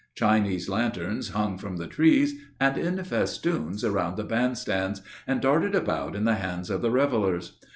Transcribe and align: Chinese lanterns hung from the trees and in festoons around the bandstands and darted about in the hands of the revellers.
Chinese 0.15 0.67
lanterns 0.67 1.29
hung 1.29 1.59
from 1.59 1.77
the 1.77 1.85
trees 1.85 2.33
and 2.59 2.75
in 2.75 2.97
festoons 3.03 3.83
around 3.83 4.17
the 4.17 4.23
bandstands 4.25 5.01
and 5.27 5.41
darted 5.41 5.75
about 5.75 6.15
in 6.15 6.23
the 6.23 6.33
hands 6.37 6.71
of 6.71 6.81
the 6.81 6.89
revellers. 6.89 7.59